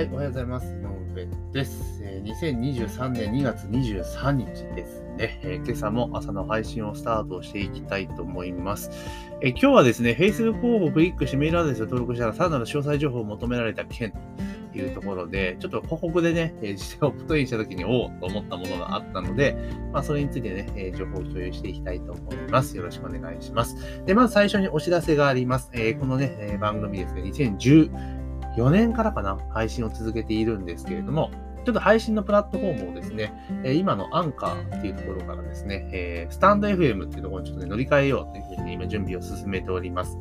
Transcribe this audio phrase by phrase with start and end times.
[0.00, 0.66] はい、おはようございます。
[0.66, 0.78] 井
[1.14, 2.00] 上です。
[2.02, 8.90] え、2023年2月23日ですね、え、今朝も朝の配信をスタートしていきたいと思います。
[9.42, 14.14] え、今日はですね、Facebook 広告をクリックしてメールアドレスを登録したら、さらなる詳細情報を求められた件
[14.72, 19.54] というところで、ちょっと広告でね、えー、実際オプトインした時に、おおと思ったものがあったので、
[19.92, 22.74] まあ、それについてね、え、情報を共有していきたいと思います。
[22.74, 24.02] よろしくお願いします。
[24.06, 25.68] で、まず最初にお知らせがあります。
[25.74, 28.19] え、このね、え番組ですね、2010
[28.56, 31.30] 4年からかな、配信を続けているんですけれども、
[31.64, 33.32] ちょっと配信のプラットフォームをですね、
[33.64, 40.18] え今のアンカーっていうところからですね、えスタンド FM っていうところにちょっとね、乗り換えようというふうに今準備を進めております。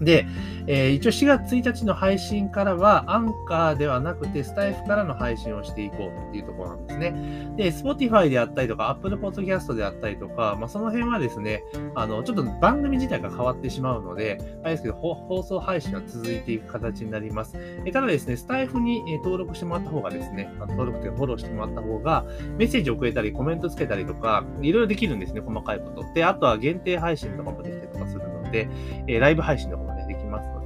[0.00, 0.26] で、
[0.66, 7.54] えー、一応4月1日の配信からは、アンカーではなくて、スタイフからの配信をしていこうっていうところなんですね。
[7.56, 17.56] で、Spotify であったりとか、Apple Podcast であったりとか、まあ、その辺はですね、あの、ちょっと番組自体が変わってしまうので、あれですけど、放送配信は続いていく形になります。
[17.84, 22.24] えただですね、スタイフに登録してもらった方がですね、登録というかフォローしてもらった方が、
[22.56, 26.04] メッセージをくれたり、コメントつけたりとか、いろいろできるんですね、細かいこと。
[26.14, 28.68] で、あとは限定配信とかもできたりとかするので、
[29.06, 29.87] えライブ配信の方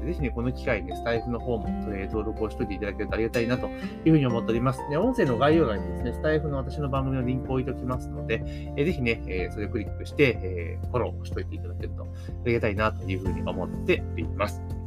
[0.02, 4.80] で、ぜひね、この機会にね、スタイフの方も、えー、登録をしといていただけるとありがたいなというふうに思っております。
[4.90, 8.42] で、音声の概要欄にですね、スタイフの私の番組のリンクを置いておきますので、
[8.76, 12.06] えー、ぜひね、えー、それをクリックして、えー、フォローしといていただけるとあ
[12.46, 14.81] りがたいなというふうに思っております。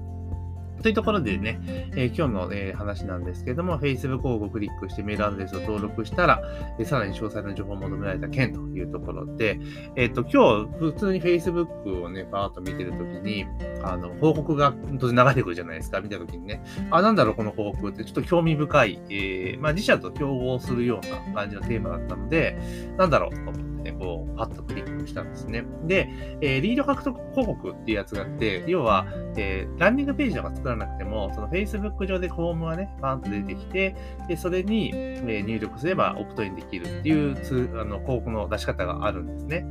[0.86, 1.60] というところでね、
[1.96, 6.44] えー、今日の、え、話なんですけども、Facebook 広告をクリックしてメールアドレスを登録したら、
[6.78, 9.60] えー、さらに詳細な情報を求められた件というところで、
[9.96, 13.48] えっ、と、今日、普通に Facebook をね、バーっと見てるときに、
[13.82, 22.60] あの、報告が当然流れてくるじゃないですか、見たときにね、あ、なんだろう、この報告って、ちょっと興味深い、えまあ、自社と競合するような感じのテーマだったので、
[22.96, 23.75] なんだろう、と思って。
[23.92, 25.66] こう、パッとクリックしたんですね。
[25.84, 26.10] で、
[26.42, 29.06] えー、リード獲得広告っていうやつがあって、要は、
[29.38, 33.96] えー、ランニングページとか作らなくても、その Facebook 上でフォームがね、バーンと出てきて、
[34.28, 39.66] で、それに、えー、入力すればオプトインできるっていうつあの広告の出し方があるんですね。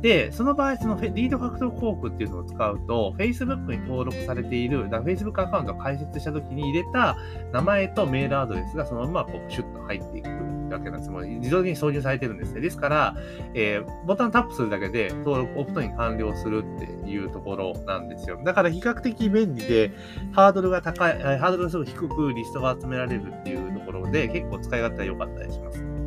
[0.00, 7.16] で、その場合、そのリード獲得広告っていうのを使うと、Facebook に登録されている、だ Facebook アカウントを開設した時に入れた
[7.52, 11.10] 名前とメールアドレスがそのままこうシュッと入っていくわけなんです。
[11.10, 12.60] もう自動的に挿入されてるんですね。
[12.60, 13.16] ですから、
[13.54, 18.40] えー、ボタンタップするだけで登録、オプトに完了するっていうところなんですよ。
[18.44, 19.92] だから比較的便利で、
[20.32, 25.99] ハードルが高い、ハードルがすごい低くリストが集められるっていうところで、結構使い勝手は良かったりします。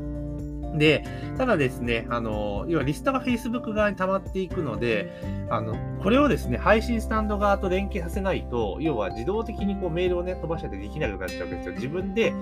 [0.78, 1.04] で、
[1.38, 5.12] ただですね、あの、要はリストが Facebook 側に溜まっていくので、
[5.50, 11.76] あの、これをですね、配信スタンド側と連携させないと、要は自動的にこうメールをね、飛ばしちゃってできなくなっちゃうわけですよ。
[11.76, 12.34] 自分で、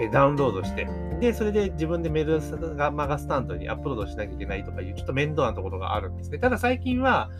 [0.00, 0.86] えダウンロードして、
[1.20, 6.38] で、それで自分でメールがマガスタンドにアップロードしなきゃいけないとかいう、ちょっと面倒なところがあるんですね。
[6.38, 7.30] ただ最近は、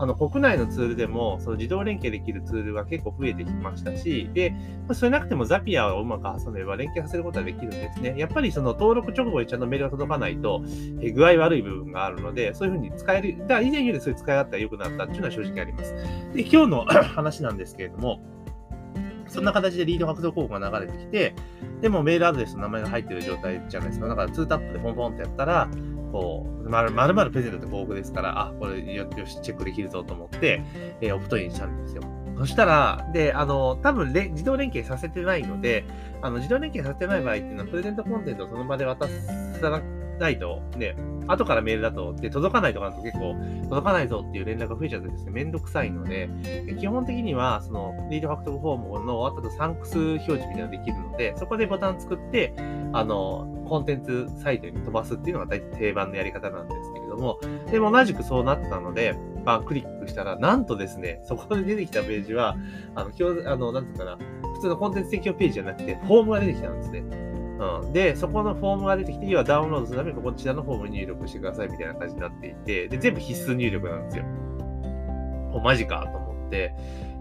[0.00, 4.54] あの国内のツールでもその自動連携できるツールが結構増えてきましたし、で、
[4.94, 8.14] それなくてもザピアをうまく挟めば連携させることはできるんですね。
[8.16, 10.64] やっぱりその登録直後にちゃんとメールが届かないと、
[11.02, 15.94] え具合悪い部分があるので、そういうふうに使える、だから以前よりそういう使い勝手が良くなったっていうのは正直あります。
[16.32, 16.84] で、今日の
[17.14, 18.20] 話なんですけれども、
[19.26, 21.34] そんな形でリード獲得広告が流れてきて、
[21.82, 24.08] でもメールアドレスの名前が入ってる状態じゃないですか。
[24.08, 25.68] だから2タップでポンポンってやったら、
[26.10, 30.62] こう、まるまるプレゼントって広告ですから、あ、これよし、チェックできるぞと思って、
[31.00, 32.02] えー、オプトインしたんですよ。
[32.38, 35.84] そしたら、で、あの、多分自動連携させてないので、
[36.22, 39.06] あの、自動連携させてない場合っていうのは、プレゼントコンテンツをその場で渡
[39.60, 39.82] さな
[40.20, 40.94] ないと、ね、
[41.26, 46.28] 後からメールだと、で、届かないとかだと結構、届かないぞっていう連絡が増えちゃってですね、めんどくさいので、
[46.78, 52.54] 基本的には、その、リードファクトフォームの終わった後サンクス表示みたいなのができるので、そこでボタン作って、
[52.92, 57.38] あの、コンテンツサイトに飛ばすっていうのが大体定番のやり方なんですけれども、
[57.70, 59.14] でも同じくそうなってたので、
[59.44, 62.56] まあ、クリックしたら、なんとですね、そこで出てきたページは、
[62.94, 64.18] あの、今日、あの、なんていうかな、
[64.54, 67.29] 普通のコンテンツ提供ページじゃなくて、フォームが出てきたんですね。
[67.60, 67.92] うん。
[67.92, 74.24] で、そこのフォームが出てきて、要はダウンロードするためにこちらのフォームに入力してくださいみたいな感じになっていて、で、全部必須入力なんですよ。
[75.52, 76.74] お、マジかと思って。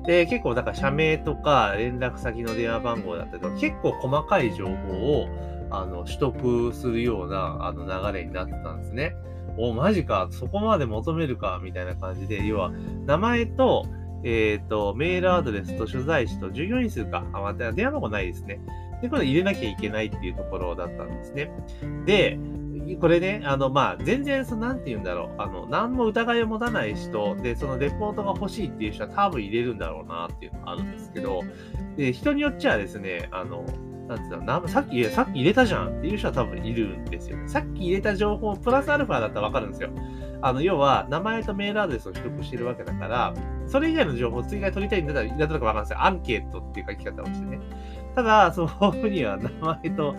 [0.05, 5.27] で、結構、だから社名とか連絡先の電話番号だったりとか、結構細かい情報を、
[5.71, 9.13] あの、取得するような、あの、流れになってたんですね。
[9.57, 12.71] お、マジか、そこまで求めるか、みたいな感じで、要は、
[13.05, 13.85] 名前と、
[14.23, 18.59] えっ、ー、と、メールアドレスと所在地と従業員数か、あ、また電話番号ないですね。
[19.01, 21.51] で、これ入れなきゃいけないっていうところだったんですね。
[22.05, 22.39] で、
[22.99, 25.41] これね、あの、まあ、全然、その、なんて言うんだろう。
[25.41, 31.41] あの、何も疑いを持たない人で、そのレポートが欲しいっていう人は多分入れるんだろうなっていうのがあるんですけど、
[31.97, 33.65] で、人によっちゃですね、あの、
[34.07, 37.47] なんつうの、さっき、さっき入れたじゃんっていう人は多分いるんですよね。
[37.47, 39.91] さっき入れた情報、プラスアルファだったらわかるんですよ。
[40.41, 43.33] あの、要は、名前とメールアドレスを取得してるわけだから、
[43.67, 46.03] それ以外の情報を追加で取りたいんだったら、なんとなくわかるんですよ。
[46.03, 47.59] アンケートっていう書き方をしてね。
[48.19, 50.13] ただ、そのフォームには名前と、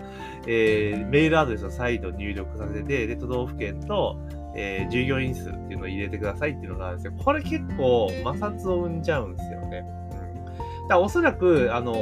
[0.47, 4.19] えー、メールアドレスを再度入力させて、で、都道府県と、
[4.55, 7.23] えー、従業員数っていうのを入れてくださいっていうのがあるんですよ。
[7.23, 9.85] これ結構摩擦を生んじゃうんですよね。
[10.13, 10.43] うん。
[10.45, 10.59] だか
[10.89, 11.93] らおそらく、あの、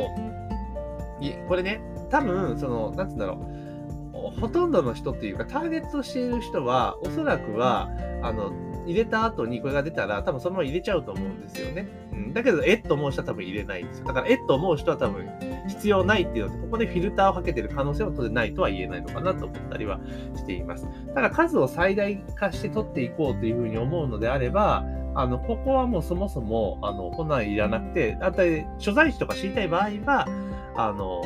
[1.20, 4.40] いこれね、多分、その、なんつうんだろう。
[4.40, 7.90] ほとんどの人っていうか、ターゲットしている人は、おそらくは、
[8.22, 8.54] あの、
[8.86, 11.88] 入れた後にこれが出たら、多分そのまま入れちゃうと思うんですよね。
[12.12, 14.06] うん、だけど、えっと思う人は多分入れないんですよ。
[14.06, 15.30] だから、えっと思う人は多分
[15.70, 20.00] 必要ないっていうので、ここでフィルターをかけてる可能性は当然ないとは言えないのかなと思ったりは
[20.36, 20.88] しています。
[21.14, 24.86] ただ、数を最大化して取っていこうというふうに思うのであれば、
[25.16, 30.28] あの、ここはもうそもそも、あの、こんなんいらなくて、あたり、所在地とか知りたい場合は、
[30.76, 31.22] あの、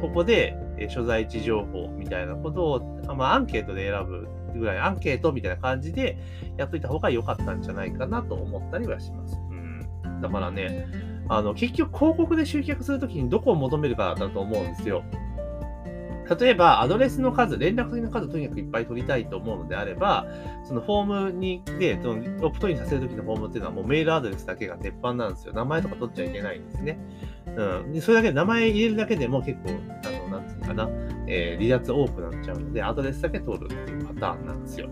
[0.00, 0.56] ここで、
[0.88, 4.28] 所在地情報みたいなことを、まあ、アンケートで選ぶ
[4.58, 6.18] ぐらい、アンケートみたいな感じで
[6.56, 9.38] やっといた方が良かったんじゃないかなと思ったりはします。
[9.50, 10.20] うん。
[10.20, 10.86] だからね、
[11.28, 15.04] あの、結局広告で集客するときにどこを求めるかだと思うんですよ。
[16.40, 20.26] 例えば、アドレスの数、連絡先の数をとにかくいっぱい取りたいと思うのであれば、
[20.64, 25.52] そのフォームに、で、そのオプトインさせるときのフォームっていうのはもうメールアドレスだけが鉄板なんですよ。
[25.52, 26.98] 名前とか取っちゃいけないんですね。
[27.56, 27.92] うん。
[27.92, 29.70] でそれだけ名前入れるだけでも結構、
[30.04, 30.88] あの、なんつうのかな、
[31.28, 34.88] えー、離脱多くなっちゃうので、アドレスだけ取るっていうパターンなんですよ。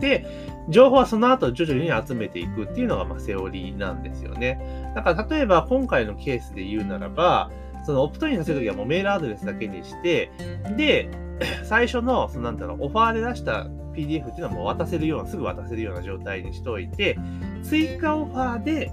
[0.00, 0.26] で、
[0.68, 4.92] 情報はその後徐々に集めていくっていうのが、ま、セオリーなんですよね。
[4.94, 7.50] だから、例えば今回のケースで言うならば、
[7.84, 10.30] そのオプトインさせるときはもうメールアドレスだけにして、
[10.76, 11.08] で、
[11.64, 17.18] 最初の、そのなんだろう、オファーで出した PDF っていうのはもう渡せるような、すぐ渡せるような状態にしておいて、
[17.62, 18.92] 追加オファーで、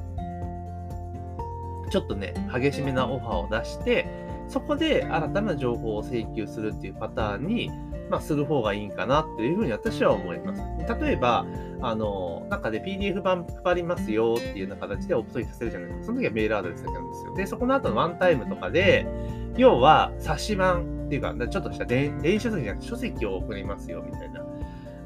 [1.90, 4.08] ちょっとね、激しめなオファーを出して、
[4.48, 7.72] そこで新たな情報を請求するっていうパターンに、
[8.10, 10.62] まあ、する方がいいかなっていうふうに私は思います。
[11.02, 11.46] 例えば、
[11.82, 16.06] あの、なんかで PDF 版配りますよっていうような形でオプトインさせるじゃないですか。
[16.08, 17.36] その時はメールアドレスだけなんですよ。
[17.36, 19.06] で、そこの後のワンタイムとかで、
[19.58, 24.44] 要は冊子版っていうか、ちょっとした電子書籍じゃなくて書籍を送りますよみたいな。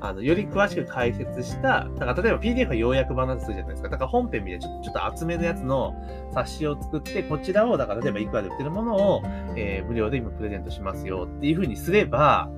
[0.03, 3.89] あの、より詳しく解説した、だから例えば PDF は要約版だとするじゃないですか。
[3.89, 5.93] だから本編みたいなちょちょっと厚めのやつの
[6.33, 9.21] 冊子を作って、こちらを、だから例えばいくらで売ってるものを、
[9.55, 12.49] えー、無料で今プレゼントしますよっていう風にすれば、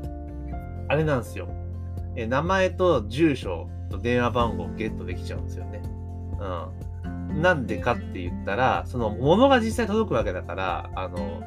[0.87, 1.47] あれなんですよ。
[2.15, 5.81] え、名前と住所と電話番号をゲットできちゃうんですよね。
[6.39, 7.41] うん。
[7.41, 11.41] なんでかって言ったら、その物が実際届くわけだから、あの、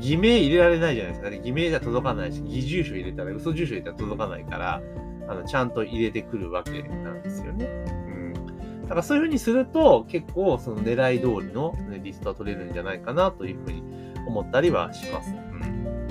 [0.00, 1.30] 偽名入れられないじゃないですか。
[1.30, 4.82] 偽名じゃ届かないし、偽住所入れたら、嘘住所入れたら届かないから、
[5.28, 7.66] あの、ちゃんと入れてくるわけなんですよね。
[7.66, 8.82] うん。
[8.82, 13.82] だからそういうふうにすると、結構その狙い通りの、ね、リストは取れるんじゃないかなというふうに
[14.26, 15.30] 思ったりはします。
[15.30, 16.01] うん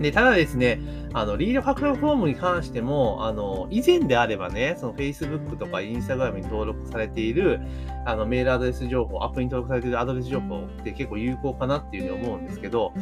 [0.00, 0.80] で、ただですね、
[1.12, 7.60] あの、リード獲得フォームに関しても、あの、以前であればね、その Facebook とか Instagram に登録されている、
[8.06, 12.92] あの、メールアドレス情報、アプリに登録されているアドレス情報って結構有効かなっていうふうに思うんですけど、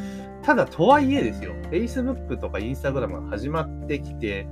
[0.43, 4.49] ただ、とはいえですよ、Facebook とか Instagram が始まってきて、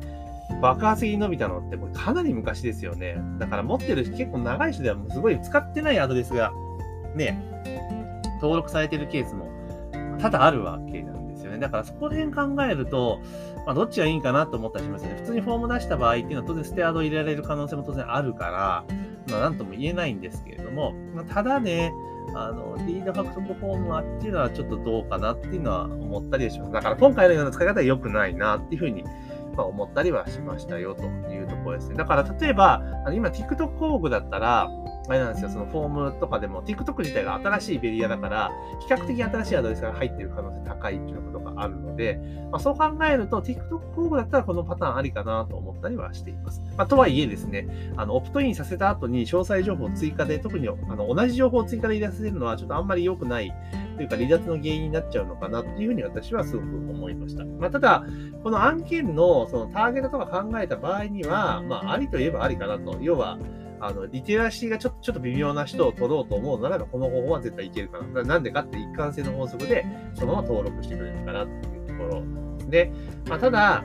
[0.62, 3.16] 爆発的に伸びたのってこれかなり昔ですよね。
[3.38, 6.52] だから持ってる人結構長い人ではすごい使ってないアドレスが
[7.16, 7.42] ね、
[8.40, 9.48] 登録されてるケースも
[10.18, 11.25] 多々あるわけなん
[11.56, 11.62] ね。
[11.62, 13.20] だからそこら辺考えると、
[13.66, 15.16] まあ、どっちがいいかなと思ったりしますよね。
[15.16, 18.84] 普通にフォーム出した場合っていうのは当然ステアード入れられる可能性も当然あるから、
[19.30, 21.92] まあ、なんとも言えないんですけれども、まあ、ただね、
[22.34, 26.72] あの、リード獲得フォームはっていうのはちょっとどうかなっていうのは思ったりします。
[26.72, 29.04] だから今回のような使い方は良くないなっていうふうに
[29.56, 31.96] ま、思ったりはしましたよというところですね。
[31.96, 34.70] だから例えば、今 TikTok 広告だったら、
[35.08, 38.52] あれなんですよ、そのフォームとかでも TikTok 自体が新しいベリアだから、
[38.86, 42.20] 比較的新しいアドレスが入っている可能性高いっていうことがあるので、
[42.50, 46.62] まあ、そう考えると TikTok 広告だったらこのパターンありかなと思ったりはしています。
[46.76, 53.52] まあ、とはいえですね、あの、オプトインさせた後に詳細情報を追加で、特にあの同じ情報を追加で入れさせるのはちょっとあんまり良くない
[53.96, 57.44] というか離脱の原因になっちゃうのかなっていうふうに私はすごく思いました。
[57.44, 58.04] まあ、ただ、
[58.42, 62.98] この案件のそのターゲットとか考えた場合には、まあ、ありといえばありかなと。
[63.00, 63.38] 要は、
[63.80, 68.22] あの、リテラシーがちょっと、ちょっと微妙な人を取ろうと思うならば、この方法は絶対いけるかな。
[68.22, 72.22] なんでかって一貫性の法則で、そのまま登録してくれるかなっていうところ
[72.68, 72.90] で。
[73.28, 73.84] まあ、ただ、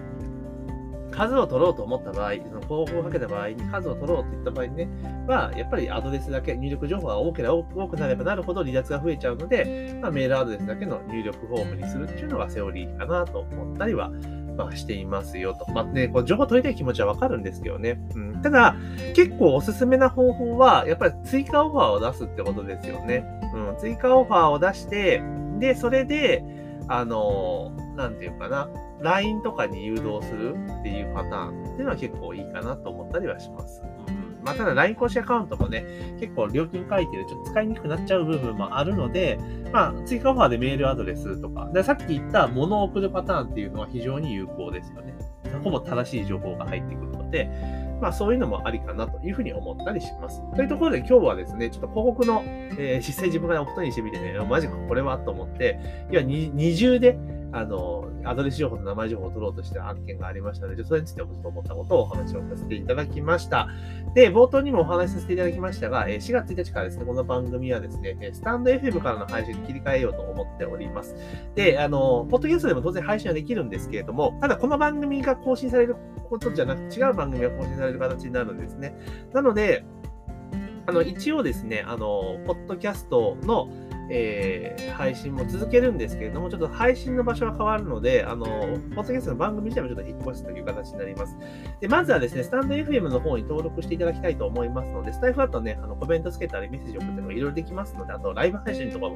[1.12, 4.90] 数を取ろうと思った場合、その方法をかけた場合に数を取ろうといった場合にね、
[5.28, 14.10] は、やっぱりアドレスだけ、入力情報が多ければ多くなればなるほど離脱が増えちゃうので、まあ、メールアドレスだけの入力フォームにするっていうのがセオリーかなと思ったりは
[14.58, 15.70] まあ、していますよと。
[15.72, 18.00] まあね、こう情報取りたい気持ちはわかるんですけどね。
[18.16, 18.42] うん。
[18.42, 18.76] ただ、
[19.14, 23.26] 結構おすすめな方法は、やっぱり追加オファーを出すってことですよね。
[23.54, 23.78] うん。
[23.78, 25.22] 追加オファーを出して、
[25.60, 26.44] で、それで、
[26.88, 28.70] あの、なんていうかな、
[29.02, 33.82] LINE とかに誘導するっていうパターンっていうのは結構いいかなと思ったりはします。
[34.42, 35.86] うん、まあ、ただ LINE 公式アカウントもね、
[36.20, 39.40] 結構料金書いてるちょっと使いにくくなっちゃう部分もあるので、
[39.72, 45.16] まあ、追加オファーでメールアドレスとか、でさっき言った物を送るパターンっていうのは非常に有効ですよね。
[45.64, 47.50] ほぼ正しい情報が入ってくるので、
[48.02, 50.42] まあそういうのもありかなというふうに思ったりします。
[50.56, 55.80] というところで今日はですね、ちょっと広告の、えー、実際自分がおことにしてみてね、マジかこれはと思って、
[56.12, 57.18] いや、二重で、
[57.54, 63.68] あの、アドレス情報と名前情報を取ろうとして案件がありましたので、それについてもちょっと思ったことをお話をさせていただきました。
[64.16, 71.16] で、冒頭にもお話しさせていただきましたが、4月1日からですね、この番組はですね、スタンド FM からの配信に切り替えようと思っております。
[71.56, 75.96] で、あの、ポッドキャストでも当然配信はできるんですけれども、ただこの番組が更新される
[76.30, 78.96] ことじゃなく、違う番組が更新される形になるんですね。
[79.34, 79.84] なので、
[80.88, 83.70] あの、一応ですね、あの、ポッドキャストの、
[84.14, 91.38] えー、配信も続けるんですけれども、ちょっと配信の場所が変わるので、あの、ポッドキャストの番組自体もちょっと引っ越しという形になります。
[91.80, 99.16] で、まずはですね、スタンド FM の方に登録していただきたいと思いますので、スタイフだとね、あのコメントつけたりメッセージ送ったりいろいろできますので、あとライブ配信とかも、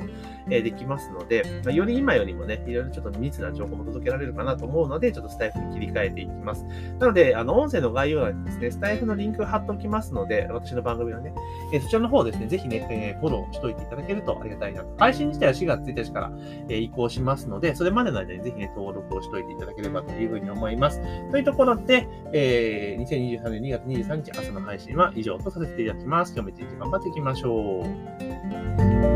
[0.49, 6.63] えー、できますので、まあ、より今よりもね、いろいろちょっと密な情報も届けられるかなと思うので、ちょっとスタイフに切り替えていきます。
[6.99, 11.33] なので、あの、音声の概要欄にですね、スタイフのリンク貼っておきますので、私の番組はね、
[11.73, 14.84] えー、そちらの方ですね、ぜひね、えー、フォローしといていただけるとありがたいな。
[14.97, 16.31] 配信自体は4月1日から、
[16.69, 21.01] え移行しますので、それまでの間にぜひね、登録をしておいていただければというふうに思います。
[21.31, 26.33] というところで、えー、2023年2月23日朝の配信は以上とさせていただきます。
[26.33, 27.83] 今日も一日頑張っていきましょ
[29.11, 29.14] う。